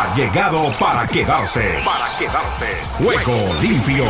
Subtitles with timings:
[0.00, 1.60] ha llegado para quedarse.
[1.84, 2.66] Para quedarse.
[2.92, 4.04] Juego limpio.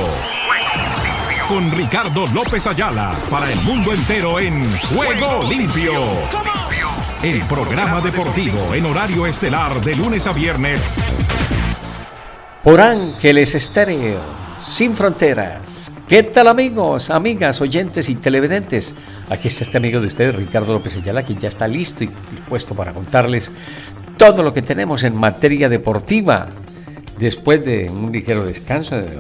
[1.49, 5.93] Con Ricardo López Ayala para el mundo entero en Juego limpio.
[7.25, 10.81] El programa deportivo en horario estelar de lunes a viernes.
[12.63, 14.21] Por Ángeles Estéreo,
[14.65, 15.91] sin fronteras.
[16.07, 18.97] ¿Qué tal amigos, amigas, oyentes y televidentes?
[19.29, 22.77] Aquí está este amigo de ustedes, Ricardo López Ayala, que ya está listo y dispuesto
[22.77, 23.51] para contarles
[24.21, 26.49] todo lo que tenemos en materia deportiva.
[27.19, 29.19] Después de un ligero descanso de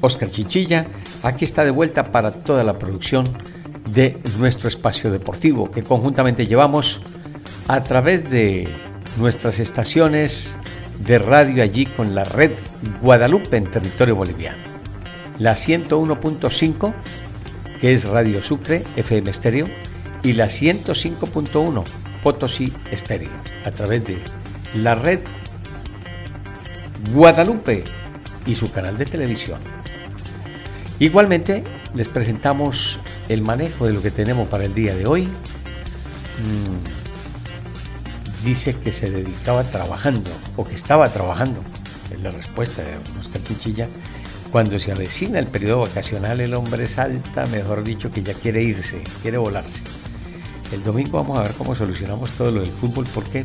[0.00, 0.84] Oscar Chichilla,
[1.22, 3.28] aquí está de vuelta para toda la producción
[3.92, 7.02] de nuestro espacio deportivo que conjuntamente llevamos
[7.68, 8.68] a través de
[9.16, 10.56] nuestras estaciones
[10.98, 12.50] de radio allí con la red
[13.00, 14.58] Guadalupe en territorio boliviano.
[15.38, 16.94] La 101.5,
[17.80, 19.68] que es Radio Sucre, FM Estéreo,
[20.24, 21.84] y la 105.1,
[22.22, 23.30] Potosí Estéreo,
[23.64, 24.22] a través de
[24.74, 25.20] la red
[27.12, 27.84] Guadalupe
[28.46, 29.60] y su canal de televisión.
[30.98, 35.24] Igualmente, les presentamos el manejo de lo que tenemos para el día de hoy.
[35.24, 36.78] Mm,
[38.44, 41.62] dice que se dedicaba trabajando o que estaba trabajando,
[42.10, 43.88] es la respuesta de Oscar Chinchilla.
[44.50, 49.04] Cuando se avecina el periodo vacacional, el hombre salta, mejor dicho, que ya quiere irse,
[49.22, 49.82] quiere volarse.
[50.72, 53.44] El domingo vamos a ver cómo solucionamos todo lo del fútbol porque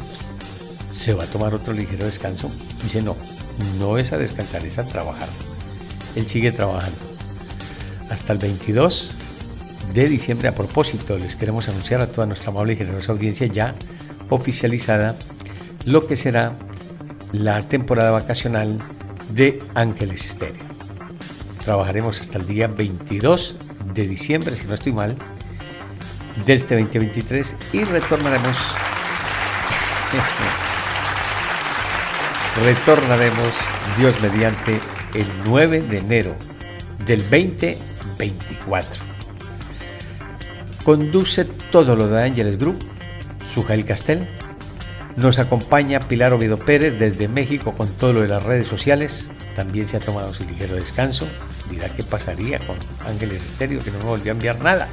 [0.91, 2.51] se va a tomar otro ligero descanso.
[2.81, 3.15] Dice, no,
[3.79, 5.29] no es a descansar, es a trabajar.
[6.15, 6.97] Él sigue trabajando.
[8.09, 9.11] Hasta el 22
[9.93, 13.73] de diciembre, a propósito, les queremos anunciar a toda nuestra amable y generosa audiencia ya
[14.29, 15.15] oficializada
[15.85, 16.53] lo que será
[17.31, 18.79] la temporada vacacional
[19.33, 20.63] de Ángeles Estéreo.
[21.63, 23.57] Trabajaremos hasta el día 22
[23.93, 25.17] de diciembre, si no estoy mal,
[26.45, 28.57] de este 2023 y retornaremos
[32.63, 33.53] retornaremos
[33.97, 34.79] Dios mediante
[35.13, 36.35] el 9 de enero
[37.05, 39.03] del 2024.
[40.83, 42.77] Conduce todo lo de Ángeles Group,
[43.53, 44.27] Sujail Castel.
[45.15, 49.29] Nos acompaña Pilar Oviedo Pérez desde México con todo lo de las redes sociales.
[49.55, 51.27] También se ha tomado su ligero descanso.
[51.69, 54.89] Dirá qué pasaría con Ángeles Estéreo, que no nos volvió a enviar nada.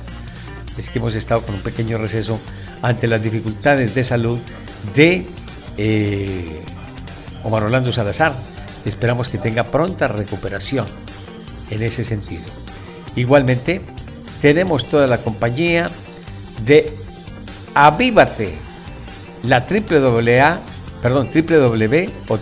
[0.76, 2.40] Es que hemos estado con un pequeño receso
[2.82, 4.38] ante las dificultades de salud
[4.94, 5.26] de
[5.76, 6.62] eh,
[7.44, 8.34] Omar Orlando Salazar.
[8.84, 10.86] Esperamos que tenga pronta recuperación
[11.70, 12.44] en ese sentido.
[13.16, 13.80] Igualmente,
[14.40, 15.90] tenemos toda la compañía
[16.64, 16.94] de
[17.74, 18.54] Avívate,
[19.42, 20.60] la A,
[21.02, 22.38] perdón, www o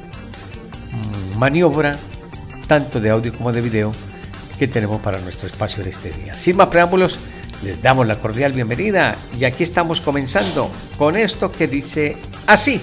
[0.93, 1.99] mm, maniobra,
[2.69, 3.93] tanto de audio como de video,
[4.59, 6.37] que tenemos para nuestro espacio de este día.
[6.37, 7.19] Sin más preámbulos,
[7.63, 12.81] les damos la cordial bienvenida y aquí estamos comenzando con esto que dice así.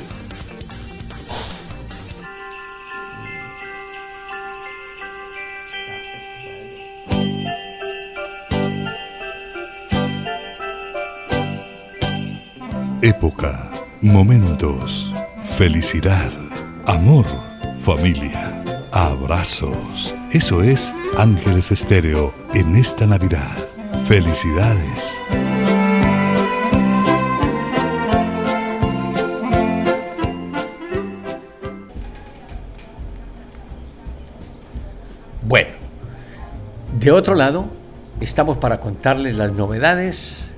[14.24, 15.14] Momentos,
[15.58, 16.32] felicidad,
[16.86, 17.26] amor,
[17.82, 20.16] familia, abrazos.
[20.32, 23.58] Eso es Ángeles Estéreo en esta Navidad.
[24.08, 25.22] Felicidades.
[35.42, 35.72] Bueno,
[36.98, 37.66] de otro lado,
[38.22, 40.53] estamos para contarles las novedades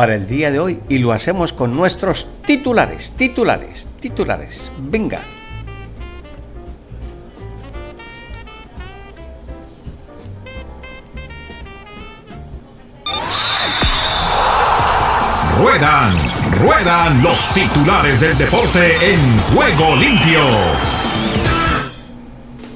[0.00, 4.72] para el día de hoy y lo hacemos con nuestros titulares, titulares, titulares.
[4.78, 5.20] Venga.
[15.58, 16.14] Ruedan,
[16.62, 20.40] ruedan los titulares del deporte en juego limpio.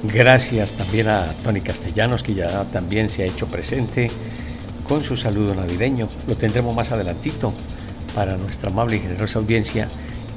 [0.03, 4.11] Gracias también a Tony Castellanos, que ya también se ha hecho presente
[4.87, 6.07] con su saludo navideño.
[6.27, 7.53] Lo tendremos más adelantito
[8.13, 9.87] para nuestra amable y generosa audiencia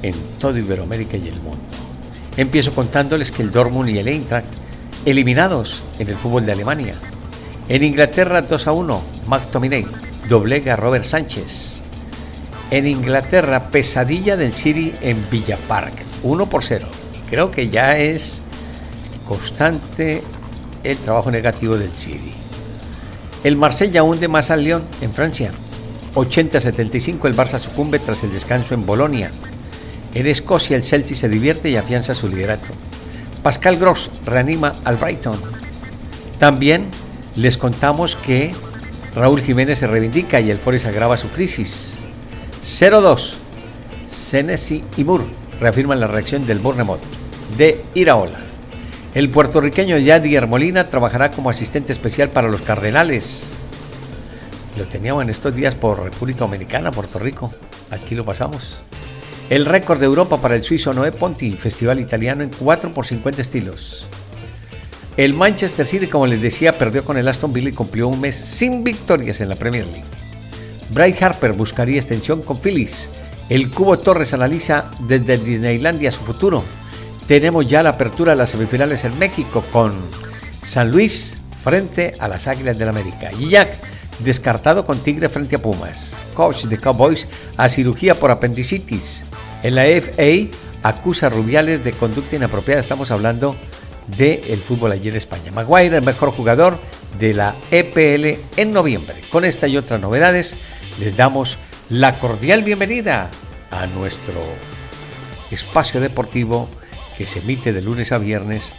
[0.01, 1.59] en toda Iberoamérica y el mundo.
[2.37, 4.47] Empiezo contándoles que el Dortmund y el Eintracht
[5.05, 6.95] eliminados en el fútbol de Alemania.
[7.67, 9.85] En Inglaterra 2 a 1, McTominay
[10.27, 11.81] doblega a Robert Sánchez.
[12.71, 15.93] En Inglaterra, pesadilla del City en Villa Park,
[16.23, 16.87] 1 por 0.
[17.15, 18.41] Y creo que ya es
[19.27, 20.23] constante
[20.83, 22.38] el trabajo negativo del City.
[23.43, 25.51] El Marsella hunde más al Lyon en Francia.
[26.15, 29.31] 80-75 el Barça sucumbe tras el descanso en Bolonia.
[30.13, 32.67] En Escocia el Chelsea se divierte y afianza su liderato.
[33.41, 35.39] Pascal Gross reanima al Brighton.
[36.37, 36.87] También
[37.35, 38.53] les contamos que
[39.15, 41.93] Raúl Jiménez se reivindica y el Forest agrava su crisis.
[42.65, 43.35] 0-2.
[44.11, 45.25] Senesi y Moore
[45.61, 46.99] reafirman la reacción del Bournemouth
[47.57, 48.48] de Iraola.
[49.15, 53.45] El puertorriqueño Yadier Molina trabajará como asistente especial para los Cardenales.
[54.77, 57.51] Lo teníamos en estos días por República Dominicana, Puerto Rico.
[57.89, 58.77] Aquí lo pasamos.
[59.49, 63.41] El récord de Europa para el suizo Noé Ponti, festival italiano en 4 por 50
[63.41, 64.05] estilos.
[65.17, 68.35] El Manchester City, como les decía, perdió con el Aston Villa y cumplió un mes
[68.35, 70.05] sin victorias en la Premier League.
[70.91, 73.09] Bryce Harper buscaría extensión con Phillies.
[73.49, 76.63] El Cubo Torres analiza desde Disneylandia su futuro.
[77.29, 79.93] Tenemos ya la apertura de las semifinales en México con
[80.63, 83.29] San Luis frente a las Águilas del América.
[83.37, 83.77] Y Jack
[84.17, 86.15] descartado con Tigre frente a Pumas.
[86.33, 89.25] Coach de Cowboys a cirugía por apendicitis.
[89.61, 92.81] En la FA acusa a Rubiales de conducta inapropiada.
[92.81, 93.55] Estamos hablando
[94.17, 95.51] del fútbol allí en España.
[95.51, 96.79] Maguire, el mejor jugador
[97.19, 99.17] de la EPL en noviembre.
[99.29, 100.55] Con esta y otras novedades,
[100.99, 101.59] les damos
[101.91, 103.29] la cordial bienvenida
[103.69, 104.41] a nuestro
[105.51, 106.67] espacio deportivo
[107.19, 108.71] que se emite de lunes a viernes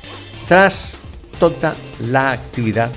[0.48, 0.96] tras
[1.38, 2.90] toda la actividad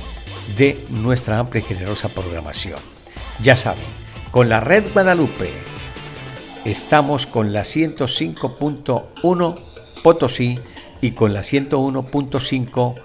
[0.57, 2.79] de nuestra amplia y generosa programación.
[3.41, 3.83] Ya saben,
[4.31, 5.51] con la red Guadalupe
[6.63, 9.59] estamos con la 105.1
[10.01, 10.57] Potosí
[11.01, 13.01] y con la 101.5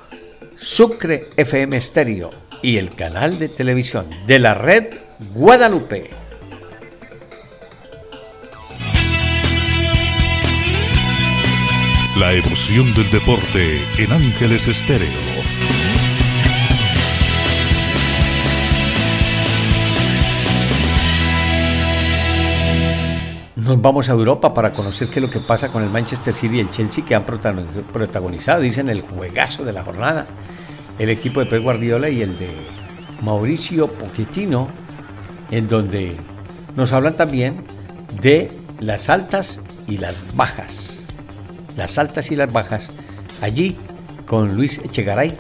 [0.61, 2.31] Sucre FM Stereo
[2.63, 4.97] y el canal de televisión de la red
[5.35, 6.09] Guadalupe.
[12.19, 15.09] La emoción del deporte en Ángeles Estéreo
[23.55, 26.57] Nos vamos a Europa para conocer qué es lo que pasa con el Manchester City
[26.57, 30.27] y el Chelsea que han protagonizado, dicen, el juegazo de la jornada.
[30.99, 32.51] El equipo de Pep Guardiola y el de
[33.23, 34.67] Mauricio Pochettino,
[35.53, 36.17] en donde
[36.75, 37.63] nos hablan también
[38.21, 38.51] de
[38.81, 40.98] las altas y las bajas.
[41.79, 42.91] Las altas y las bajas
[43.41, 43.79] allí
[44.27, 45.35] con Luis Echegaray.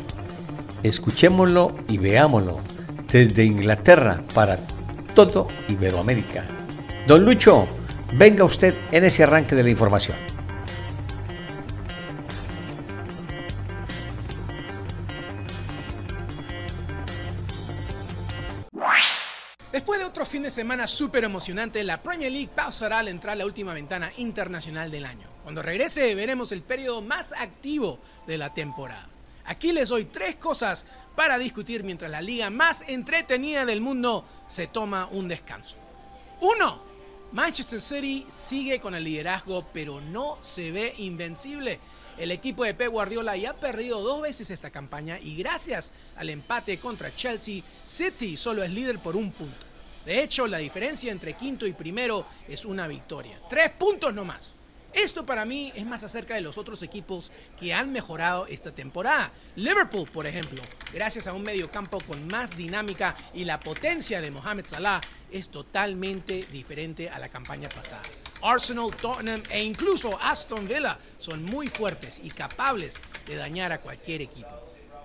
[0.82, 2.58] Escuchémoslo y veámoslo
[3.12, 4.58] desde Inglaterra para
[5.14, 6.44] todo Iberoamérica.
[7.06, 7.67] Don Lucho,
[8.12, 10.17] Venga usted en ese arranque de la información.
[19.70, 23.44] Después de otro fin de semana súper emocionante, la Premier League pausará al entrar la
[23.44, 25.38] última ventana internacional del año.
[25.48, 29.08] Cuando regrese veremos el periodo más activo de la temporada.
[29.46, 30.84] Aquí les doy tres cosas
[31.16, 35.76] para discutir mientras la liga más entretenida del mundo se toma un descanso.
[36.42, 36.82] Uno,
[37.32, 41.80] Manchester City sigue con el liderazgo, pero no se ve invencible.
[42.18, 46.28] El equipo de Pep Guardiola ya ha perdido dos veces esta campaña y gracias al
[46.28, 49.64] empate contra Chelsea, City solo es líder por un punto.
[50.04, 53.40] De hecho, la diferencia entre quinto y primero es una victoria.
[53.48, 54.57] Tres puntos no más.
[54.98, 59.30] Esto para mí es más acerca de los otros equipos que han mejorado esta temporada.
[59.54, 60.60] Liverpool, por ejemplo,
[60.92, 65.00] gracias a un mediocampo con más dinámica y la potencia de Mohamed Salah,
[65.30, 68.02] es totalmente diferente a la campaña pasada.
[68.43, 74.22] Arsenal, Tottenham e incluso Aston Villa son muy fuertes y capaces de dañar a cualquier
[74.22, 74.50] equipo.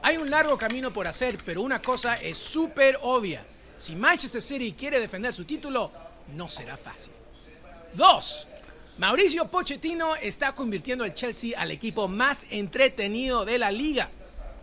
[0.02, 3.46] Hay un largo camino por hacer, pero una cosa es súper obvia.
[3.78, 5.92] Si Manchester City quiere defender su título,
[6.36, 7.14] no será fácil.
[7.94, 8.48] 2.
[9.00, 14.08] Mauricio Pochettino está convirtiendo al Chelsea al equipo más entretenido de la liga.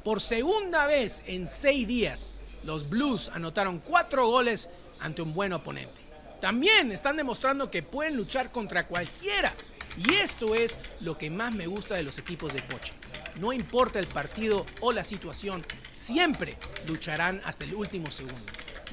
[0.04, 2.30] Por segunda vez en seis días,
[2.64, 4.70] los Blues anotaron cuatro goles
[5.00, 5.92] ante un buen oponente.
[6.40, 9.52] También están demostrando que pueden luchar contra cualquiera.
[9.96, 12.92] Y esto es lo que más me gusta de los equipos de Poche.
[13.40, 16.56] No importa el partido o la situación, siempre
[16.87, 18.38] lucharán hasta el último segundo.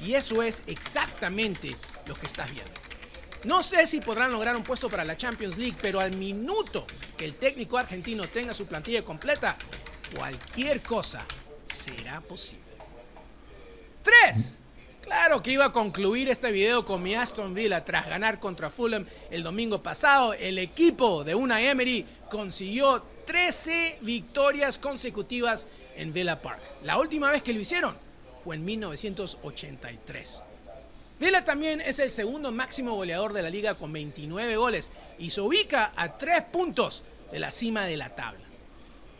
[0.04, 1.76] Y eso es exactamente
[2.06, 2.87] lo que estás viendo.
[3.44, 6.84] No sé si podrán lograr un puesto para la Champions League, pero al minuto
[7.16, 9.56] que el técnico argentino tenga su plantilla completa,
[10.16, 11.24] cualquier cosa
[11.70, 12.64] será posible.
[14.02, 14.60] 3.
[15.02, 19.06] Claro que iba a concluir este video con mi Aston Villa tras ganar contra Fulham
[19.30, 20.34] el domingo pasado.
[20.34, 26.60] El equipo de Una Emery consiguió 13 victorias consecutivas en Villa Park.
[26.82, 27.96] La última vez que lo hicieron
[28.42, 30.42] fue en 1983.
[31.18, 35.40] Vela también es el segundo máximo goleador de la liga con 29 goles y se
[35.40, 38.44] ubica a 3 puntos de la cima de la tabla.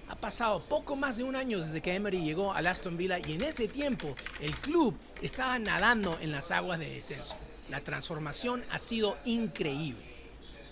[0.08, 3.32] Ha pasado poco más de un año desde que Emery llegó al Aston Villa y
[3.32, 7.36] en ese tiempo el club estaba nadando en las aguas de descenso.
[7.68, 10.00] La transformación ha sido increíble.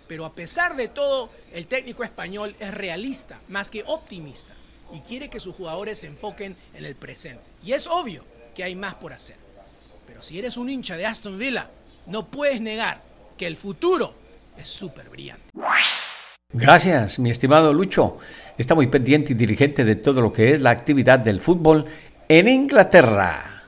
[0.06, 4.54] Pero a pesar de todo, el técnico español es realista más que optimista
[4.94, 7.44] y quiere que sus jugadores se enfoquen en el presente.
[7.64, 9.45] Y es obvio que hay más por hacer.
[10.06, 11.68] Pero si eres un hincha de Aston Villa,
[12.06, 13.02] no puedes negar
[13.36, 14.14] que el futuro
[14.56, 15.44] es súper brillante.
[16.52, 18.18] Gracias, mi estimado Lucho.
[18.56, 21.84] Está muy pendiente y dirigente de todo lo que es la actividad del fútbol
[22.28, 23.62] en Inglaterra.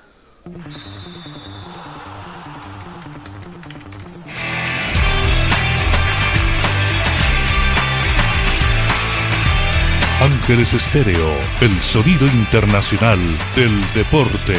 [10.21, 11.31] Ángeles Estéreo,
[11.61, 13.21] el sonido internacional
[13.55, 14.59] del deporte.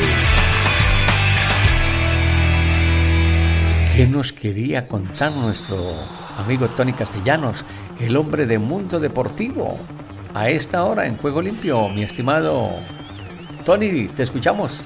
[4.00, 5.94] ¿Qué nos quería contar nuestro
[6.38, 7.66] amigo Tony Castellanos,
[8.00, 9.78] el hombre de mundo deportivo?
[10.34, 12.70] A esta hora en Juego Limpio, mi estimado
[13.66, 14.86] Tony, te escuchamos.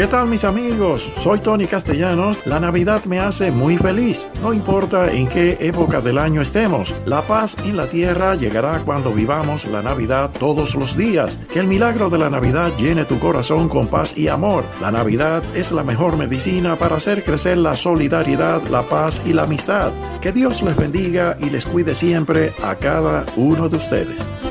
[0.00, 1.12] ¿Qué tal mis amigos?
[1.18, 2.46] Soy Tony Castellanos.
[2.46, 4.26] La Navidad me hace muy feliz.
[4.40, 6.96] No importa en qué época del año estemos.
[7.04, 11.38] La paz en la tierra llegará cuando vivamos la Navidad todos los días.
[11.52, 14.64] Que el milagro de la Navidad llene tu corazón con paz y amor.
[14.80, 19.42] La Navidad es la mejor medicina para hacer crecer la solidaridad, la paz y la
[19.42, 19.92] amistad.
[20.22, 24.49] Que Dios les bendiga y les cuide siempre a cada uno de ustedes.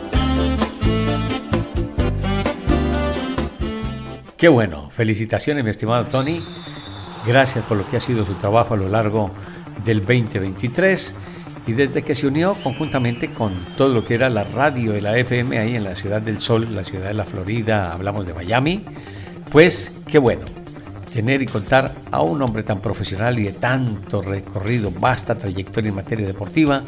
[4.40, 6.42] Qué bueno, felicitaciones mi estimado Tony,
[7.28, 9.32] gracias por lo que ha sido su trabajo a lo largo
[9.84, 11.14] del 2023
[11.68, 15.18] y desde que se unió conjuntamente con todo lo que era la radio y la
[15.18, 18.86] FM ahí en la ciudad del sol, la ciudad de la Florida, hablamos de Miami,
[19.52, 20.46] pues qué bueno
[21.14, 25.96] tener y contar a un hombre tan profesional y de tanto recorrido, vasta trayectoria en
[25.96, 26.82] materia deportiva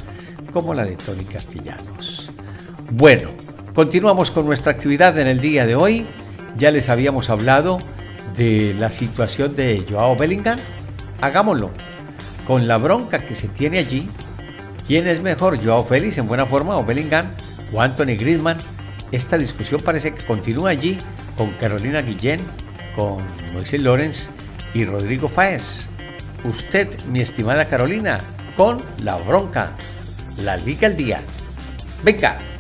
[0.53, 2.31] como la de Tony Castellanos.
[2.91, 3.31] Bueno,
[3.73, 6.07] continuamos con nuestra actividad en el día de hoy
[6.57, 7.79] ya les habíamos hablado
[8.35, 10.57] de la situación de Joao Bellingham.
[11.21, 11.71] Hagámoslo.
[12.47, 14.09] Con la bronca que se tiene allí,
[14.87, 17.27] ¿quién es mejor, Joao Félix en buena forma o Bellingham
[17.71, 18.57] o Anthony Griezmann?
[19.11, 20.97] Esta discusión parece que continúa allí
[21.37, 22.41] con Carolina Guillén,
[22.95, 24.31] con Moisés Lorenz
[24.73, 25.87] y Rodrigo Fáez.
[26.43, 28.19] Usted, mi estimada Carolina,
[28.55, 29.75] con la bronca,
[30.37, 31.21] la Liga al Día.
[32.03, 32.50] Venga.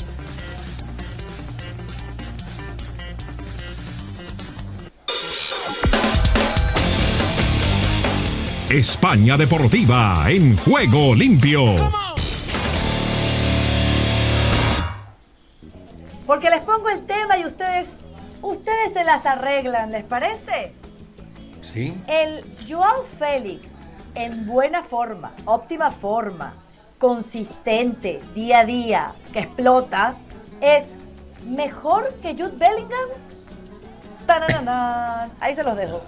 [8.71, 11.75] España Deportiva en juego limpio.
[16.25, 18.05] Porque les pongo el tema y ustedes,
[18.41, 20.71] ustedes se las arreglan, ¿les parece?
[21.61, 21.93] Sí.
[22.07, 23.67] El Joao Félix,
[24.15, 26.53] en buena forma, óptima forma,
[26.97, 30.15] consistente, día a día, que explota,
[30.61, 30.85] es
[31.45, 33.09] mejor que Jude Bellingham.
[34.25, 35.27] ¡Tananana!
[35.41, 36.01] Ahí se los dejo.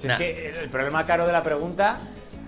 [0.00, 1.98] Si es que el problema caro de la pregunta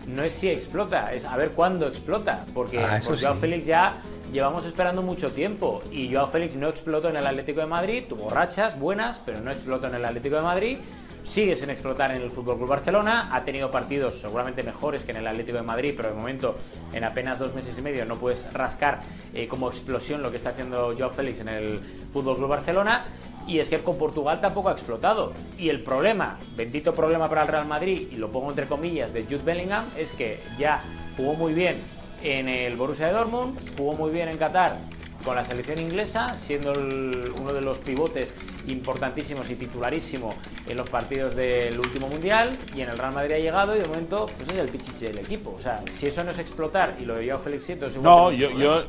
[0.09, 2.45] no es si explota, es a ver cuándo explota.
[2.55, 3.41] Porque Ah, por Joao sí.
[3.41, 3.97] Félix ya
[4.33, 5.83] llevamos esperando mucho tiempo.
[5.91, 9.51] Y Joao Félix no explotó en el Atlético de Madrid, tuvo rachas buenas, pero no
[9.51, 10.79] explotó en el Atlético de Madrid.
[11.25, 13.29] Sigue sin explotar en el Fútbol Club Barcelona.
[13.33, 16.57] Ha tenido partidos seguramente mejores que en el Atlético de Madrid, pero de momento,
[16.93, 18.99] en apenas dos meses y medio, no puedes rascar
[19.33, 21.81] eh, como explosión lo que está haciendo Joao Félix en el
[22.13, 23.05] Fútbol Club Barcelona.
[23.47, 25.33] Y es que con Portugal tampoco ha explotado.
[25.59, 29.25] Y el problema, bendito problema para el Real Madrid, y lo pongo entre comillas, de
[29.25, 30.83] Jude Bellingham, es que ya
[31.17, 31.77] jugó muy bien
[32.23, 34.79] en el Borussia de Dortmund, jugó muy bien en Qatar
[35.25, 38.35] con la selección inglesa, siendo el- uno de los pivotes
[38.67, 40.35] importantísimos y titularísimo
[40.69, 43.87] en los partidos del último mundial, y en el Real Madrid ha llegado y de
[43.87, 45.55] momento pues es el pichichi del equipo.
[45.57, 48.51] O sea, si eso no es explotar y lo de Joao Félix igual No, yo,
[48.51, 48.85] yo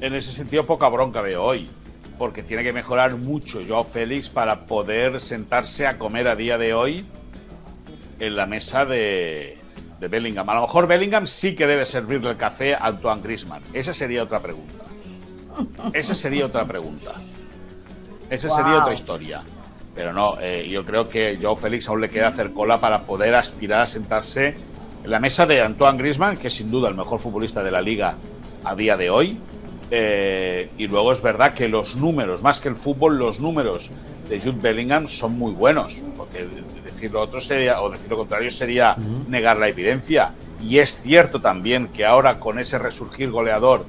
[0.00, 1.68] en ese sentido poca bronca veo hoy.
[2.20, 6.74] Porque tiene que mejorar mucho Joao Félix para poder sentarse a comer a día de
[6.74, 7.06] hoy
[8.18, 9.56] en la mesa de,
[9.98, 10.46] de Bellingham.
[10.50, 13.62] A lo mejor Bellingham sí que debe servirle el café a Antoine Grisman.
[13.72, 14.84] Esa sería otra pregunta.
[15.94, 17.12] Esa sería otra pregunta.
[18.28, 19.40] Esa sería otra historia.
[19.94, 23.34] Pero no, eh, yo creo que Joao Félix aún le queda hacer cola para poder
[23.34, 24.56] aspirar a sentarse
[25.02, 27.80] en la mesa de Antoine Grisman, que es sin duda el mejor futbolista de la
[27.80, 28.16] liga
[28.62, 29.38] a día de hoy.
[29.90, 33.90] Eh, y luego es verdad que los números, más que el fútbol, los números
[34.28, 36.00] de Jude Bellingham son muy buenos.
[36.16, 36.46] Porque
[36.84, 38.94] decir lo otro sería, o decir lo contrario sería
[39.28, 40.32] negar la evidencia.
[40.62, 43.84] Y es cierto también que ahora con ese resurgir goleador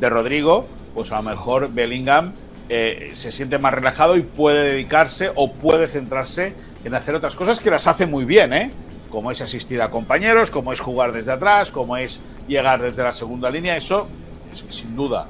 [0.00, 2.32] de Rodrigo, pues a lo mejor Bellingham
[2.68, 7.60] eh, se siente más relajado y puede dedicarse o puede centrarse en hacer otras cosas
[7.60, 8.70] que las hace muy bien, ¿eh?
[9.10, 13.12] Como es asistir a compañeros, como es jugar desde atrás, como es llegar desde la
[13.12, 14.08] segunda línea, eso
[14.52, 15.26] s- sin duda.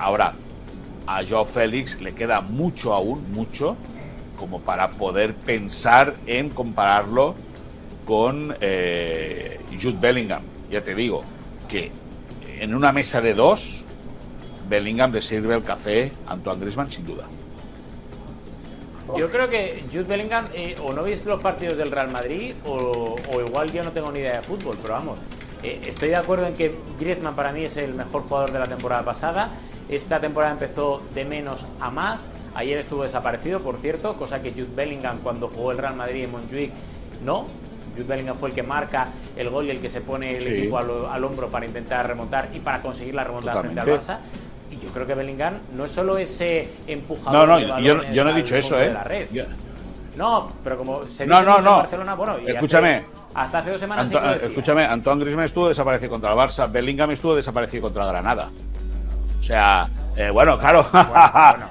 [0.00, 0.32] Ahora,
[1.06, 3.76] a Joao Félix le queda mucho aún, mucho,
[4.38, 7.34] como para poder pensar en compararlo
[8.06, 10.42] con eh, Jude Bellingham.
[10.70, 11.22] Ya te digo
[11.68, 11.92] que
[12.58, 13.84] en una mesa de dos,
[14.70, 17.26] Bellingham le sirve el café a Antoine Griezmann sin duda.
[19.16, 23.16] Yo creo que Jude Bellingham eh, o no viste los partidos del Real Madrid o,
[23.46, 25.18] igual yo no tengo ni idea de fútbol, pero vamos,
[25.62, 28.66] eh, estoy de acuerdo en que Griezmann para mí es el mejor jugador de la
[28.66, 29.50] temporada pasada.
[29.90, 32.28] Esta temporada empezó de menos a más.
[32.54, 36.30] Ayer estuvo desaparecido, por cierto, cosa que Jude Bellingham cuando jugó el Real Madrid en
[36.30, 36.70] Montjuic
[37.24, 37.46] no.
[37.96, 40.78] Jude Bellingham fue el que marca el gol y el que se pone el equipo
[40.78, 44.18] al, hombro para intentar remontar y para conseguir la remontada frente al Barça.
[44.70, 47.48] Y yo creo que Bellingham no es solo ese empujador.
[47.48, 48.94] No, no, yo, yo, no he dicho eso, ¿eh?
[50.16, 51.78] No, pero como se no, no, no.
[51.78, 53.02] Barcelona, bueno, escúchame.
[53.34, 54.08] hasta hace dos semanas.
[54.40, 58.48] escúchame, Antoine Griezmann estuvo desaparecido contra el Barça, Bellingham estuvo desaparecido contra Granada.
[59.40, 60.84] O sea, eh, bueno, claro.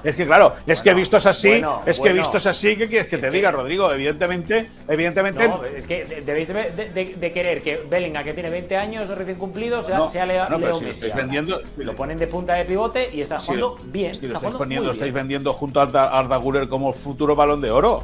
[0.04, 3.30] es que claro, es que vistos así, es que vistos así, ¿qué quieres que te
[3.30, 3.92] diga, Rodrigo?
[3.92, 5.46] Evidentemente, evidentemente.
[5.46, 10.04] No, es que debéis de, querer que Bellingham, que tiene 20 años recién cumplidos, sea,
[10.06, 10.46] sea Leo,
[10.92, 14.12] si Lo, vendiendo, lo ponen de punta de pivote y está jugando bien.
[14.20, 18.02] lo estáis poniendo, lo estáis vendiendo junto a Arda, Guller como futuro balón de oro.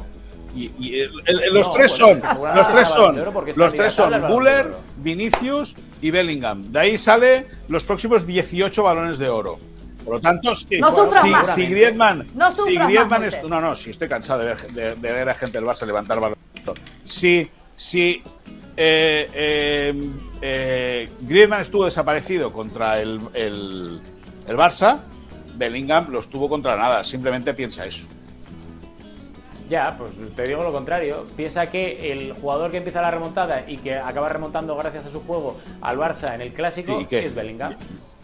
[0.57, 1.03] Y,
[1.51, 2.19] los, tres son,
[2.55, 3.15] los tres son,
[3.55, 6.71] los tres son, Guller, Vinicius y Bellingham.
[6.71, 9.59] De ahí sale los próximos 18 balones de oro.
[10.03, 14.07] Por lo tanto, si, no si, si Griezmann, no, si Griezmann no, no, si estoy
[14.07, 16.37] cansado de ver, de, ver a gente del Barça levantar balón.
[17.03, 18.23] Si, si
[18.77, 19.93] eh, eh,
[20.41, 23.99] eh, Griezmann estuvo desaparecido contra el, el,
[24.47, 24.99] el Barça,
[25.55, 27.03] Bellingham lo estuvo contra nada.
[27.03, 28.07] Simplemente piensa eso.
[29.69, 31.25] Ya, pues te digo lo contrario.
[31.35, 35.21] Piensa que el jugador que empieza la remontada y que acaba remontando gracias a su
[35.21, 37.75] juego al Barça en el clásico es Bellingham.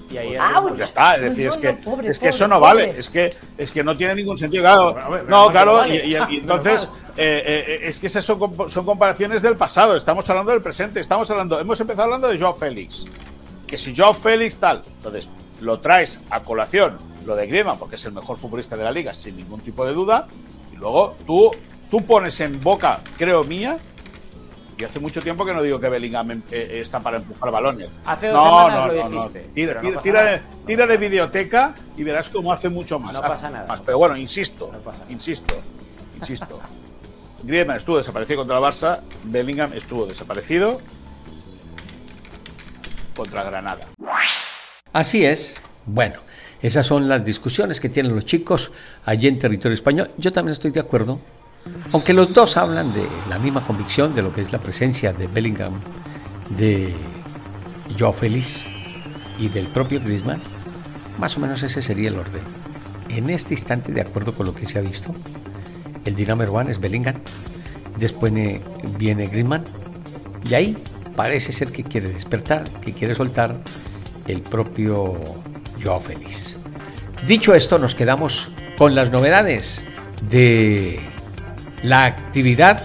[0.10, 3.10] Y ahí pues ya está, es decir, es que, es que eso no vale, es
[3.10, 4.64] que, es que no tiene ningún sentido.
[4.64, 9.96] Claro, no, claro, y, entonces eh, eh, es que esas son, son comparaciones del pasado,
[9.96, 13.06] estamos hablando del presente, estamos hablando, hemos empezado hablando de Joao Félix.
[13.66, 15.30] Que si Joao Félix tal, entonces
[15.62, 19.14] lo traes a colación, lo de Griezmann, porque es el mejor futbolista de la liga,
[19.14, 20.28] sin ningún tipo de duda,
[20.74, 21.52] y luego tú,
[21.90, 23.78] tú pones en boca, creo mía,
[24.78, 27.90] y hace mucho tiempo que no digo que Bellingham eh, eh, está para empujar balones.
[28.06, 29.40] Hace dos no, semanas lo dijiste.
[29.54, 33.14] Tira, tira, de, tira, de, videoteca y verás cómo hace mucho más.
[33.14, 33.76] No pasa nada.
[33.86, 34.72] pero bueno, insisto,
[35.10, 35.56] insisto,
[36.20, 36.60] insisto.
[37.44, 40.80] Griezmann estuvo desaparecido contra el Barça, Bellingham estuvo desaparecido
[43.16, 43.86] contra Granada.
[44.94, 45.56] Así es.
[45.86, 46.16] Bueno,
[46.64, 48.72] esas son las discusiones que tienen los chicos
[49.06, 50.10] allí en territorio español.
[50.18, 51.20] Yo también estoy de acuerdo
[51.92, 55.28] aunque los dos hablan de la misma convicción de lo que es la presencia de
[55.28, 55.74] Bellingham,
[56.58, 56.94] de
[57.98, 58.66] Joe Félix
[59.40, 60.42] y del propio Griezmann,
[61.20, 62.44] más o menos ese sería el orden.
[63.10, 65.14] En este instante, de acuerdo con lo que se ha visto,
[66.06, 67.16] el number one es Bellingham,
[67.98, 68.34] después
[68.98, 69.64] viene Griezmann
[70.50, 70.78] y ahí
[71.16, 73.56] parece ser que quiere despertar, que quiere soltar
[74.28, 75.14] el propio
[75.82, 76.56] Joao Félix.
[77.28, 79.86] Dicho esto, nos quedamos con las novedades
[80.30, 81.00] de
[81.84, 82.82] la actividad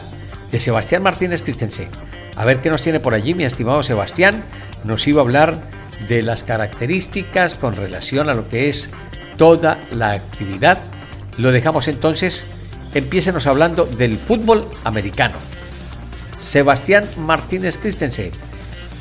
[0.53, 1.89] de Sebastián Martínez Christensen.
[2.37, 4.45] A ver qué nos tiene por allí, mi estimado Sebastián.
[4.85, 5.63] Nos iba a hablar
[6.09, 8.91] de las características con relación a lo que es
[9.37, 10.79] toda la actividad.
[11.37, 12.45] Lo dejamos entonces.
[12.95, 15.37] Empiecenos hablando del fútbol americano.
[16.41, 18.31] Sebastián Martínez Christensen,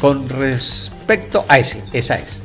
[0.01, 2.41] con respecto a ese, esa es,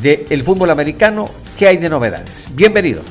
[0.00, 1.28] del el fútbol americano,
[1.58, 2.48] ¿qué hay de novedades?
[2.54, 3.02] Bienvenido.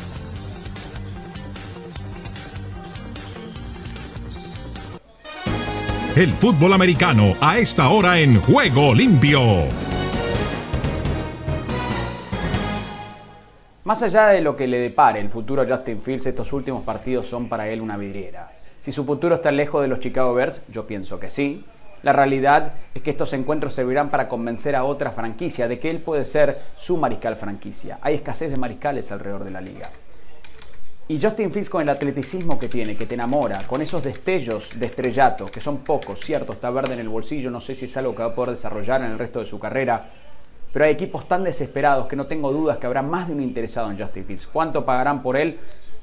[6.16, 9.42] El fútbol americano a esta hora en Juego Limpio.
[13.84, 17.28] Más allá de lo que le depare el futuro a Justin Fields, estos últimos partidos
[17.28, 18.52] son para él una vidriera.
[18.82, 21.64] Si su futuro está lejos de los Chicago Bears, yo pienso que sí.
[22.04, 26.00] La realidad es que estos encuentros servirán para convencer a otra franquicia de que él
[26.00, 28.00] puede ser su mariscal franquicia.
[28.02, 29.90] Hay escasez de mariscales alrededor de la liga.
[31.08, 34.86] Y Justin Fields con el atleticismo que tiene, que te enamora, con esos destellos de
[34.86, 38.16] estrellato, que son pocos, cierto, está verde en el bolsillo, no sé si es algo
[38.16, 40.10] que va a poder desarrollar en el resto de su carrera,
[40.72, 43.92] pero hay equipos tan desesperados que no tengo dudas que habrá más de un interesado
[43.92, 44.48] en Justin Fields.
[44.48, 45.60] ¿Cuánto pagarán por él?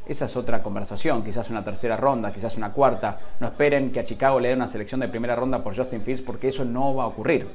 [0.09, 3.19] Esa es otra conversación, quizás una tercera ronda, quizás una cuarta.
[3.41, 6.23] No esperen que a Chicago le den una selección de primera ronda por Justin Fields
[6.23, 7.47] porque eso no va a ocurrir.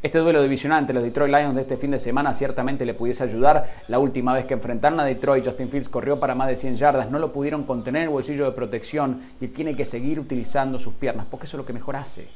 [0.00, 3.24] Este duelo divisional entre los Detroit Lions de este fin de semana ciertamente le pudiese
[3.24, 3.68] ayudar.
[3.88, 7.10] La última vez que enfrentaron a Detroit, Justin Fields corrió para más de 100 yardas,
[7.10, 11.26] no lo pudieron contener el bolsillo de protección y tiene que seguir utilizando sus piernas,
[11.26, 12.28] porque eso es lo que mejor hace.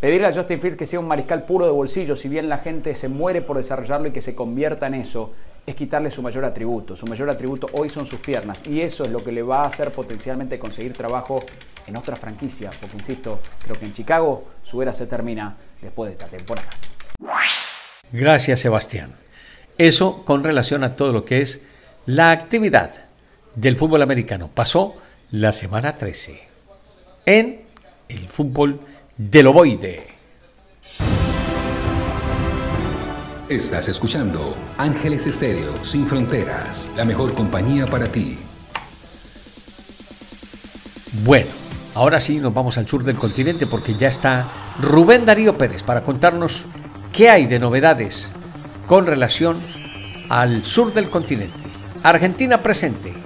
[0.00, 2.94] Pedirle a Justin Fields que sea un mariscal puro de bolsillo, si bien la gente
[2.94, 5.34] se muere por desarrollarlo y que se convierta en eso,
[5.66, 6.94] es quitarle su mayor atributo.
[6.96, 9.66] Su mayor atributo hoy son sus piernas y eso es lo que le va a
[9.68, 11.42] hacer potencialmente conseguir trabajo
[11.86, 16.12] en otra franquicia, porque insisto, creo que en Chicago su era se termina después de
[16.12, 16.68] esta temporada.
[18.12, 19.12] Gracias, Sebastián.
[19.78, 21.62] Eso con relación a todo lo que es
[22.04, 22.92] la actividad
[23.54, 24.50] del fútbol americano.
[24.52, 24.96] Pasó
[25.30, 26.38] la semana 13
[27.24, 27.62] en
[28.08, 28.78] el fútbol
[29.16, 30.06] del ovoide.
[33.48, 38.38] Estás escuchando Ángeles Estéreo Sin Fronteras, la mejor compañía para ti.
[41.24, 41.48] Bueno,
[41.94, 46.04] ahora sí nos vamos al sur del continente porque ya está Rubén Darío Pérez para
[46.04, 46.66] contarnos
[47.12, 48.32] qué hay de novedades
[48.86, 49.62] con relación
[50.28, 51.68] al sur del continente.
[52.02, 53.25] Argentina presente.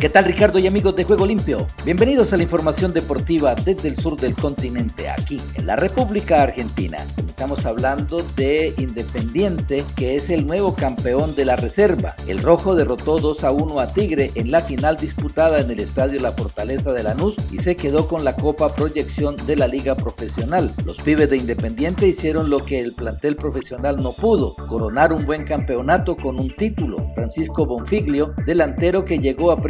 [0.00, 1.66] ¿Qué tal Ricardo y amigos de Juego Limpio?
[1.84, 7.06] Bienvenidos a la información deportiva desde el sur del continente, aquí en la República Argentina.
[7.28, 12.14] Estamos hablando de Independiente, que es el nuevo campeón de la reserva.
[12.28, 16.18] El rojo derrotó 2 a 1 a Tigre en la final disputada en el estadio
[16.20, 20.72] La Fortaleza de Lanús y se quedó con la Copa Proyección de la Liga Profesional.
[20.86, 25.44] Los pibes de Independiente hicieron lo que el plantel profesional no pudo, coronar un buen
[25.44, 27.10] campeonato con un título.
[27.14, 29.60] Francisco Bonfiglio, delantero que llegó a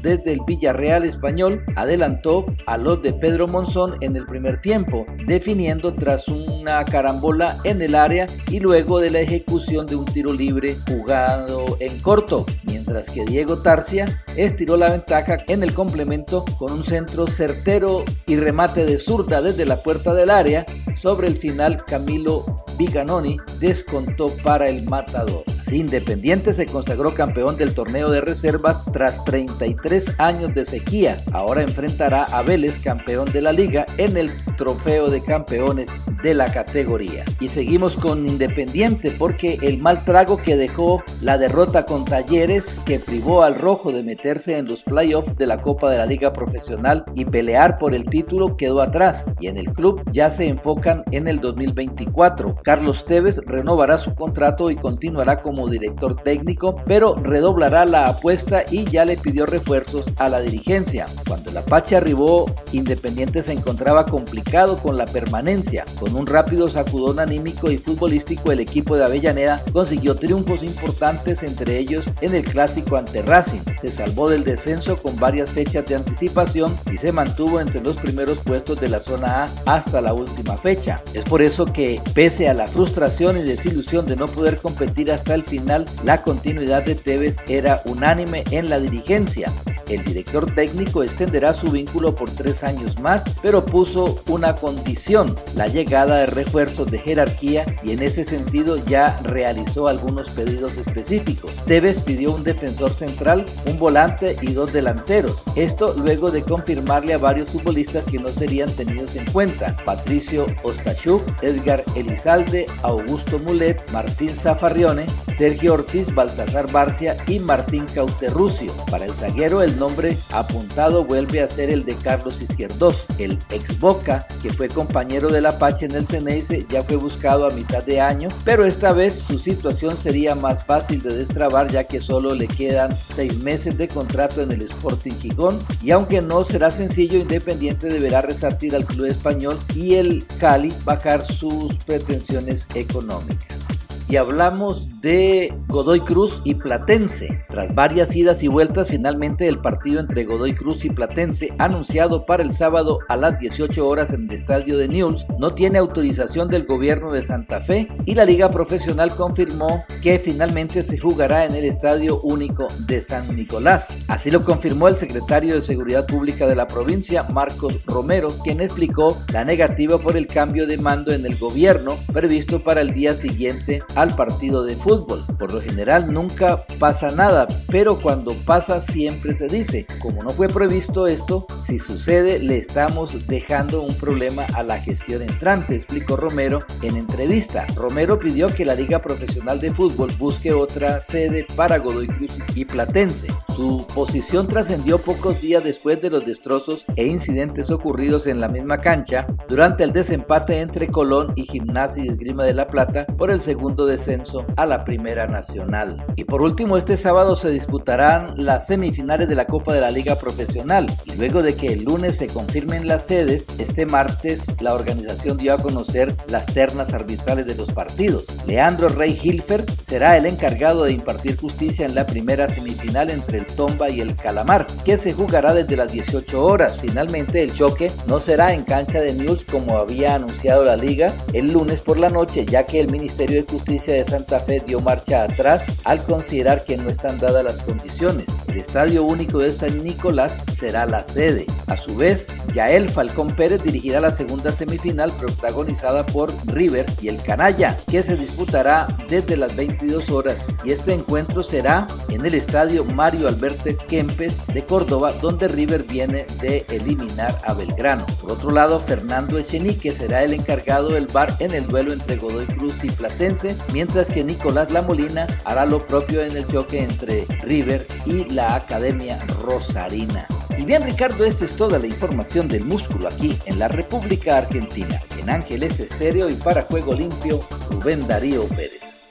[0.00, 5.92] desde el Villarreal español adelantó a los de Pedro Monzón en el primer tiempo, definiendo
[5.92, 10.76] tras una carambola en el área y luego de la ejecución de un tiro libre
[10.88, 16.82] jugado en corto, mientras que Diego Tarcia estiró la ventaja en el complemento con un
[16.82, 20.66] centro certero y remate de zurda desde la puerta del área.
[20.96, 25.44] Sobre el final, Camilo Viganoni descontó para el matador.
[25.60, 31.22] Así, Independiente se consagró campeón del torneo de reservas tras 33 años de sequía.
[31.32, 35.88] Ahora enfrentará a Vélez, campeón de la liga, en el trofeo de campeones
[36.22, 37.24] de la categoría.
[37.40, 42.98] Y seguimos con Independiente porque el mal trago que dejó la derrota con Talleres que
[42.98, 47.06] privó al rojo de meterse en los playoffs de la Copa de la Liga Profesional
[47.14, 51.26] y pelear por el título quedó atrás y en el club ya se enfocan en
[51.26, 52.56] el 2024.
[52.62, 58.84] Carlos Tevez renovará su contrato y continuará como director técnico, pero redoblará la apuesta y
[58.90, 61.06] ya le pidió refuerzos a la dirigencia.
[61.26, 65.86] Cuando el Apache arribó, Independiente se encontraba complicado con la permanencia.
[65.98, 71.78] Con un rápido sacudón anímico y futbolístico, el equipo de Avellaneda consiguió triunfos importantes, entre
[71.78, 73.60] ellos en el clásico ante Racing.
[73.80, 78.38] Se salvó del descenso con varias fechas de anticipación y se mantuvo entre los primeros
[78.38, 81.00] puestos de la zona A hasta la última fecha.
[81.14, 85.34] Es por eso que, pese a la frustración y desilusión de no poder competir hasta
[85.34, 89.52] el final, la continuidad de Tevez era unánime en la dirigencia.
[89.90, 95.66] El director técnico extenderá su vínculo por tres años más, pero puso una condición, la
[95.66, 101.50] llegada de refuerzos de jerarquía y en ese sentido ya realizó algunos pedidos específicos.
[101.66, 103.99] Tevez pidió un defensor central, un volante
[104.40, 105.44] y dos delanteros.
[105.56, 109.76] Esto luego de confirmarle a varios futbolistas que no serían tenidos en cuenta.
[109.84, 115.04] Patricio Ostachuk, Edgar Elizalde, Augusto Mulet, Martín Zafarrione,
[115.36, 118.72] Sergio Ortiz, Baltasar Barcia y Martín Cauterrucio.
[118.90, 123.78] Para el zaguero el nombre apuntado vuelve a ser el de Carlos Izquierdos, el ex
[123.78, 128.00] Boca, que fue compañero del Apache en el Ceneice, ya fue buscado a mitad de
[128.00, 132.48] año, pero esta vez su situación sería más fácil de destrabar ya que solo le
[132.48, 137.88] quedan seis meses de contrato en el Sporting Gijón y aunque no será sencillo, Independiente
[137.88, 143.69] deberá resarcir al club español y el Cali bajar sus pretensiones económicas
[144.10, 147.44] y hablamos de Godoy Cruz y Platense.
[147.48, 152.42] Tras varias idas y vueltas, finalmente el partido entre Godoy Cruz y Platense, anunciado para
[152.42, 156.66] el sábado a las 18 horas en el estadio de News, no tiene autorización del
[156.66, 161.64] gobierno de Santa Fe y la liga profesional confirmó que finalmente se jugará en el
[161.64, 163.92] estadio único de San Nicolás.
[164.08, 169.16] Así lo confirmó el secretario de Seguridad Pública de la provincia, Marcos Romero, quien explicó
[169.32, 173.82] la negativa por el cambio de mando en el gobierno previsto para el día siguiente
[174.00, 175.24] al partido de fútbol.
[175.38, 180.48] Por lo general nunca pasa nada, pero cuando pasa siempre se dice, como no fue
[180.48, 186.60] previsto esto, si sucede le estamos dejando un problema a la gestión entrante, explicó Romero
[186.82, 187.66] en entrevista.
[187.74, 192.64] Romero pidió que la Liga Profesional de Fútbol busque otra sede para Godoy Cruz y
[192.64, 193.28] Platense.
[193.54, 198.80] Su posición trascendió pocos días después de los destrozos e incidentes ocurridos en la misma
[198.80, 203.40] cancha durante el desempate entre Colón y Gimnasia y Esgrima de la Plata por el
[203.40, 206.04] segundo descenso a la Primera Nacional.
[206.16, 210.16] Y por último, este sábado se disputarán las semifinales de la Copa de la Liga
[210.16, 215.36] Profesional y luego de que el lunes se confirmen las sedes, este martes la organización
[215.36, 218.26] dio a conocer las ternas arbitrales de los partidos.
[218.46, 223.46] Leandro Rey Hilfer será el encargado de impartir justicia en la primera semifinal entre el
[223.46, 226.78] Tomba y el Calamar, que se jugará desde las 18 horas.
[226.80, 231.52] Finalmente, el choque no será en cancha de News como había anunciado la liga el
[231.52, 235.24] lunes por la noche, ya que el Ministerio de Justicia de Santa Fe dio marcha
[235.24, 238.28] atrás al considerar que no están dadas las condiciones.
[238.48, 241.46] El Estadio Único de San Nicolás será la sede.
[241.66, 247.22] A su vez, Yael Falcón Pérez dirigirá la segunda semifinal protagonizada por River y el
[247.22, 250.52] Canalla, que se disputará desde las 22 horas.
[250.64, 256.26] Y este encuentro será en el Estadio Mario Alberto Kempes de Córdoba, donde River viene
[256.40, 258.06] de eliminar a Belgrano.
[258.20, 262.46] Por otro lado, Fernando Echenique será el encargado del bar en el duelo entre Godoy
[262.46, 267.86] Cruz y Platense, mientras que Nicolás Lamolina hará lo propio en el choque entre River
[268.06, 270.26] y la Academia Rosarina.
[270.58, 275.00] Y bien Ricardo, esta es toda la información del músculo aquí en la República Argentina.
[275.18, 279.02] En Ángeles Estéreo y para Juego Limpio, Rubén Darío Pérez.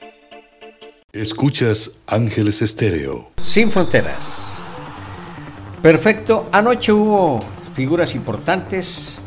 [1.12, 3.30] Escuchas Ángeles Estéreo.
[3.42, 4.52] Sin fronteras.
[5.82, 6.48] Perfecto.
[6.52, 7.40] Anoche hubo
[7.74, 9.18] figuras importantes.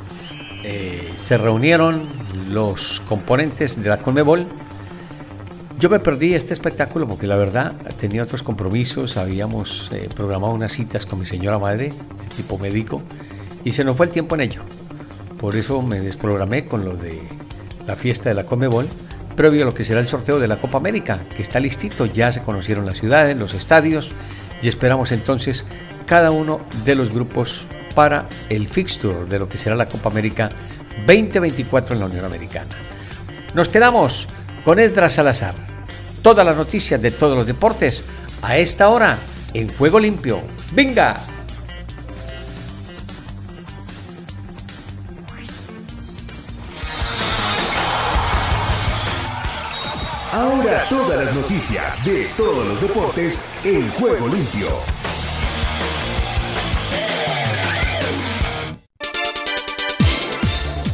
[0.63, 2.07] Eh, se reunieron
[2.49, 4.47] los componentes de la Conmebol.
[5.83, 10.71] Yo me perdí este espectáculo porque la verdad tenía otros compromisos, habíamos eh, programado unas
[10.71, 13.01] citas con mi señora madre, de tipo médico,
[13.65, 14.61] y se nos fue el tiempo en ello.
[15.41, 17.21] Por eso me desprogramé con lo de
[17.85, 18.87] la fiesta de la Conmebol,
[19.35, 22.31] previo a lo que será el sorteo de la Copa América, que está listito, ya
[22.31, 24.13] se conocieron las ciudades, los estadios,
[24.61, 25.65] y esperamos entonces
[26.05, 30.47] cada uno de los grupos para el fixture de lo que será la Copa América
[31.05, 32.73] 2024 en la Unión Americana.
[33.53, 34.29] Nos quedamos
[34.63, 35.72] con Esdras Salazar.
[36.23, 38.05] Todas las noticias de todos los deportes
[38.41, 39.19] a esta hora
[39.53, 40.39] en Juego Limpio.
[40.71, 41.21] ¡Venga!
[50.31, 55.02] Ahora todas las noticias de todos los deportes en Juego Limpio.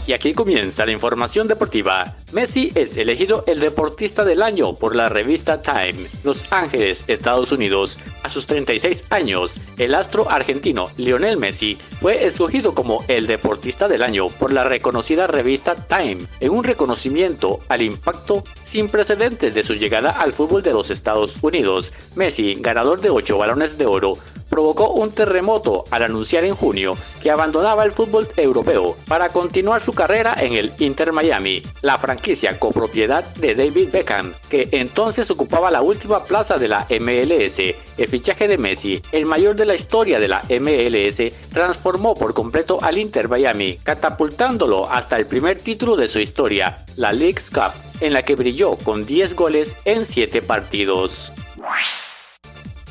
[0.10, 2.16] Y aquí comienza la información deportiva.
[2.32, 8.00] Messi es elegido el deportista del año por la revista Time, Los Ángeles, Estados Unidos.
[8.24, 14.02] A sus 36 años, el astro argentino Lionel Messi fue escogido como el deportista del
[14.02, 19.76] año por la reconocida revista Time, en un reconocimiento al impacto sin precedentes de su
[19.76, 21.94] llegada al fútbol de los Estados Unidos.
[22.16, 24.14] Messi, ganador de 8 balones de oro,
[24.60, 29.94] provocó un terremoto al anunciar en junio que abandonaba el fútbol europeo para continuar su
[29.94, 35.82] carrera en el Inter Miami, la franquicia copropiedad de David Beckham, que entonces ocupaba la
[35.82, 37.60] última plaza de la MLS.
[37.98, 42.80] El fichaje de Messi, el mayor de la historia de la MLS, transformó por completo
[42.82, 48.12] al Inter Miami, catapultándolo hasta el primer título de su historia, la League's Cup, en
[48.12, 51.32] la que brilló con 10 goles en 7 partidos.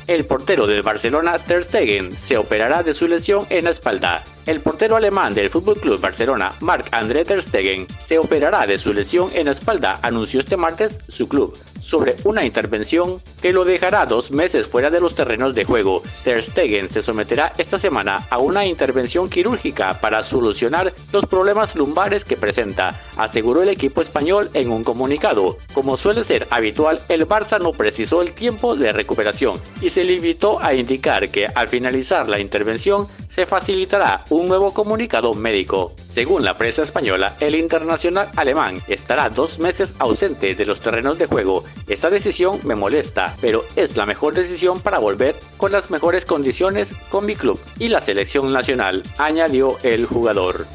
[0.09, 4.23] El portero del Barcelona Ter Stegen se operará de su lesión en la espalda.
[4.49, 9.45] El portero alemán del FC Barcelona, Marc-André Ter Stegen, se operará de su lesión en
[9.45, 11.55] la espalda, anunció este martes su club
[11.89, 16.03] sobre una intervención que lo dejará dos meses fuera de los terrenos de juego.
[16.23, 22.25] Ter Stegen se someterá esta semana a una intervención quirúrgica para solucionar los problemas lumbares
[22.25, 25.57] que presenta, aseguró el equipo español en un comunicado.
[25.73, 30.61] Como suele ser habitual, el Barça no precisó el tiempo de recuperación y se limitó
[30.61, 33.07] a indicar que al finalizar la intervención
[33.39, 35.93] se facilitará un nuevo comunicado médico.
[36.09, 41.25] Según la prensa española, el internacional alemán estará dos meses ausente de los terrenos de
[41.25, 41.63] juego.
[41.87, 46.93] Esta decisión me molesta, pero es la mejor decisión para volver con las mejores condiciones
[47.07, 50.65] con mi club y la selección nacional, añadió el jugador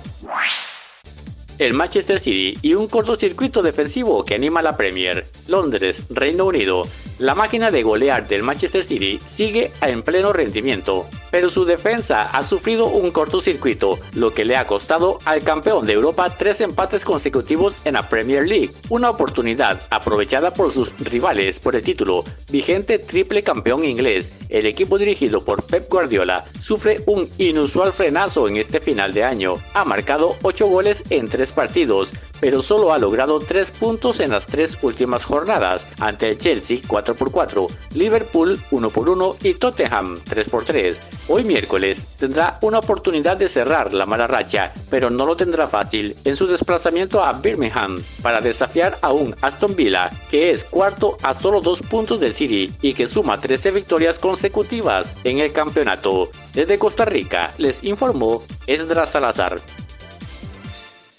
[1.59, 5.27] el Manchester City y un cortocircuito defensivo que anima la Premier.
[5.49, 6.87] Londres, Reino Unido.
[7.19, 12.43] La máquina de golear del Manchester City sigue en pleno rendimiento, pero su defensa ha
[12.43, 17.77] sufrido un cortocircuito, lo que le ha costado al campeón de Europa tres empates consecutivos
[17.85, 23.45] en la Premier League, una oportunidad aprovechada por sus rivales por el título, vigente triple
[23.45, 24.33] campeón inglés.
[24.49, 29.63] El equipo dirigido por Pep Guardiola sufre un inusual frenazo en este final de año.
[29.73, 34.47] Ha marcado 8 goles en 3 partidos, pero solo ha logrado 3 puntos en las
[34.47, 40.19] tres últimas jornadas, ante el Chelsea 4 por 4, Liverpool 1 por 1 y Tottenham
[40.25, 41.01] 3 por 3.
[41.29, 46.17] Hoy miércoles tendrá una oportunidad de cerrar la mala racha, pero no lo tendrá fácil
[46.25, 51.35] en su desplazamiento a Birmingham para desafiar a un Aston Villa que es cuarto a
[51.35, 56.29] solo 2 puntos del City y que suma 13 victorias consecutivas en el campeonato.
[56.53, 59.57] Desde Costa Rica les informó Esdras Salazar.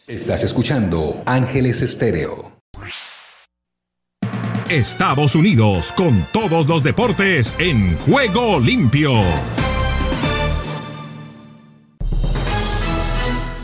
[0.07, 2.59] Estás escuchando Ángeles Estéreo.
[4.69, 9.13] Estados Unidos con todos los deportes en juego limpio.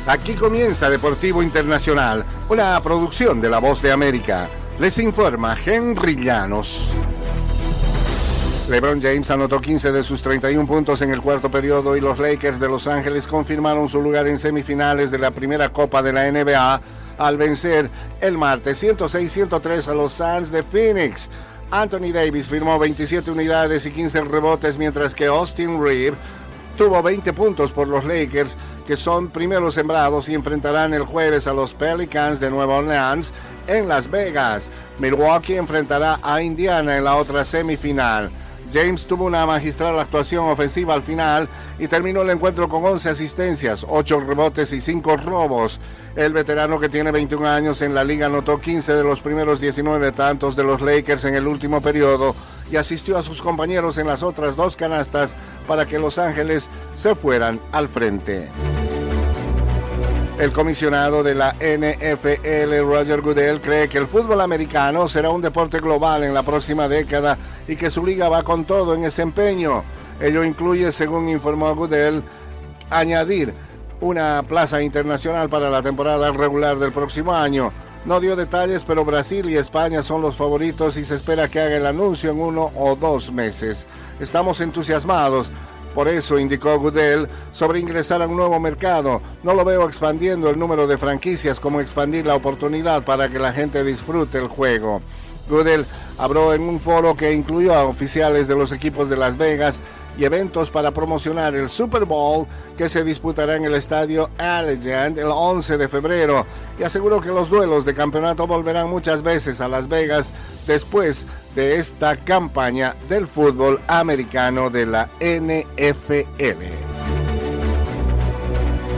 [0.08, 4.50] Aquí comienza Deportivo Internacional, una producción de La Voz de América.
[4.80, 6.92] Les informa Henry Llanos.
[8.72, 12.58] LeBron James anotó 15 de sus 31 puntos en el cuarto periodo y los Lakers
[12.58, 16.82] de Los Ángeles confirmaron su lugar en semifinales de la primera Copa de la NBA
[17.18, 21.28] al vencer el martes 106-103 a los Suns de Phoenix.
[21.70, 26.16] Anthony Davis firmó 27 unidades y 15 rebotes mientras que Austin Reeve
[26.78, 28.56] tuvo 20 puntos por los Lakers
[28.88, 33.34] que son primeros sembrados y enfrentarán el jueves a los Pelicans de Nueva Orleans
[33.68, 34.70] en Las Vegas.
[34.98, 38.32] Milwaukee enfrentará a Indiana en la otra semifinal.
[38.72, 43.86] James tuvo una magistral actuación ofensiva al final y terminó el encuentro con 11 asistencias,
[43.88, 45.80] 8 rebotes y 5 robos.
[46.16, 50.12] El veterano que tiene 21 años en la liga anotó 15 de los primeros 19
[50.12, 52.36] tantos de los Lakers en el último periodo
[52.72, 55.36] y asistió a sus compañeros en las otras dos canastas
[55.68, 58.50] para que Los Ángeles se fueran al frente.
[60.42, 65.80] El comisionado de la NFL, Roger Goodell, cree que el fútbol americano será un deporte
[65.80, 69.84] global en la próxima década y que su liga va con todo en ese empeño.
[70.20, 72.24] Ello incluye, según informó Goodell,
[72.90, 73.54] añadir
[74.00, 77.72] una plaza internacional para la temporada regular del próximo año.
[78.04, 81.78] No dio detalles, pero Brasil y España son los favoritos y se espera que haga
[81.78, 83.86] el anuncio en uno o dos meses.
[84.20, 85.52] Estamos entusiasmados.
[85.94, 89.22] Por eso indicó Goodell sobre ingresar a un nuevo mercado.
[89.44, 93.52] No lo veo expandiendo el número de franquicias como expandir la oportunidad para que la
[93.52, 95.02] gente disfrute el juego.
[95.50, 95.86] Goodell
[96.18, 99.82] habló en un foro que incluyó a oficiales de los equipos de Las Vegas
[100.18, 102.46] y eventos para promocionar el Super Bowl
[102.78, 106.46] que se disputará en el estadio Allegiant el 11 de febrero
[106.80, 110.32] y aseguró que los duelos de campeonato volverán muchas veces a Las Vegas
[110.68, 116.92] después de esta campaña del fútbol americano de la NFL.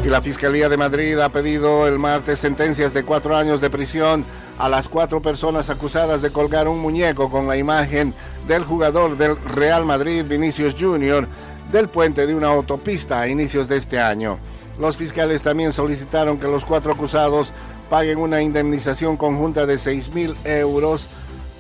[0.04, 4.26] Y la Fiscalía de Madrid ha pedido el martes sentencias de cuatro años de prisión
[4.58, 8.14] a las cuatro personas acusadas de colgar un muñeco con la imagen
[8.48, 11.28] del jugador del Real Madrid, Vinicius Jr.,
[11.72, 14.38] del puente de una autopista a inicios de este año.
[14.80, 17.54] Los fiscales también solicitaron que los cuatro acusados
[17.90, 21.08] paguen una indemnización conjunta de 6 mil euros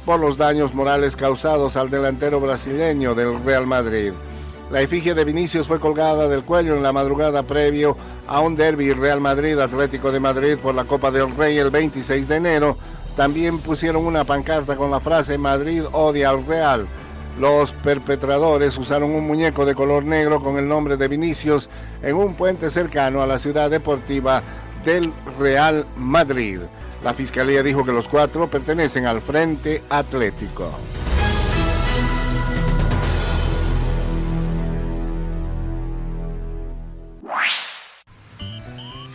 [0.06, 4.14] por los daños morales causados al delantero brasileño del Real Madrid.
[4.72, 7.96] La efigie de Vinicius fue colgada del cuello en la madrugada previo
[8.28, 12.28] a un derby Real Madrid Atlético de Madrid por la Copa del Rey el 26
[12.28, 12.78] de enero.
[13.16, 16.88] También pusieron una pancarta con la frase Madrid odia al Real.
[17.40, 21.70] Los perpetradores usaron un muñeco de color negro con el nombre de Vinicius
[22.02, 24.42] en un puente cercano a la ciudad deportiva
[24.86, 26.62] del Real Madrid.
[27.04, 30.72] La fiscalía dijo que los cuatro pertenecen al Frente Atlético.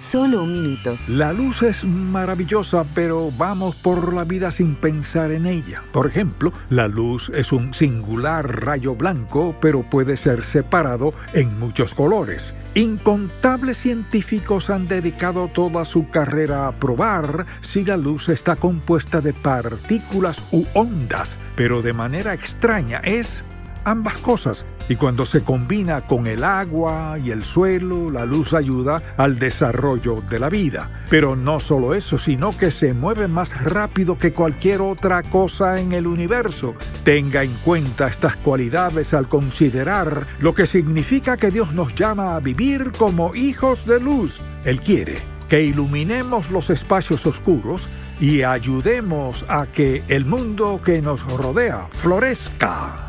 [0.09, 0.97] Solo un minuto.
[1.07, 5.83] La luz es maravillosa, pero vamos por la vida sin pensar en ella.
[5.93, 11.93] Por ejemplo, la luz es un singular rayo blanco, pero puede ser separado en muchos
[11.93, 12.55] colores.
[12.73, 19.35] Incontables científicos han dedicado toda su carrera a probar si la luz está compuesta de
[19.35, 23.45] partículas u ondas, pero de manera extraña es
[23.91, 24.65] ambas cosas.
[24.89, 30.23] Y cuando se combina con el agua y el suelo, la luz ayuda al desarrollo
[30.29, 31.05] de la vida.
[31.11, 35.93] Pero no solo eso, sino que se mueve más rápido que cualquier otra cosa en
[35.93, 36.75] el universo.
[37.05, 42.41] Tenga en cuenta estas cualidades al considerar lo que significa que Dios nos llama a
[42.41, 44.41] vivir como hijos de luz.
[44.65, 47.89] Él quiere que iluminemos los espacios oscuros
[48.21, 53.08] y ayudemos a que el mundo que nos rodea florezca.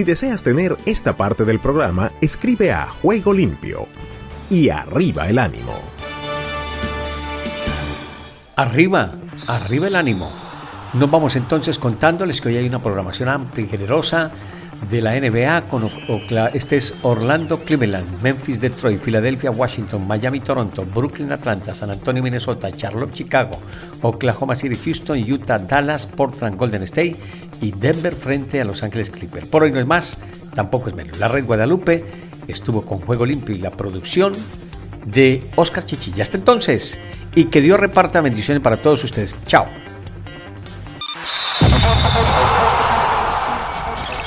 [0.00, 3.86] Si deseas tener esta parte del programa, escribe a Juego Limpio
[4.48, 5.74] y arriba el ánimo.
[8.56, 9.12] Arriba,
[9.46, 10.32] arriba el ánimo.
[10.94, 14.32] Nos vamos entonces contándoles que hoy hay una programación amplia y generosa
[14.90, 15.90] de la NBA con
[16.54, 22.70] este es Orlando, Cleveland, Memphis, Detroit, Filadelfia, Washington, Miami, Toronto, Brooklyn, Atlanta, San Antonio, Minnesota,
[22.70, 23.58] Charlotte, Chicago,
[24.02, 27.16] Oklahoma City, Houston, Utah, Dallas, Portland, Golden State
[27.60, 29.46] y Denver frente a Los Ángeles Clippers.
[29.46, 30.16] Por hoy no es más,
[30.54, 31.18] tampoco es menos.
[31.18, 32.04] La Red Guadalupe
[32.48, 34.32] estuvo con Juego Limpio y la producción
[35.06, 36.22] de Oscar Chichilla.
[36.22, 36.98] Hasta entonces,
[37.34, 39.34] y que Dios reparta bendiciones para todos ustedes.
[39.46, 39.66] Chao.